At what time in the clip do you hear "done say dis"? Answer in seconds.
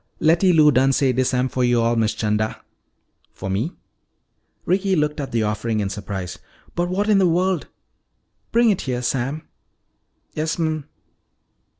0.71-1.31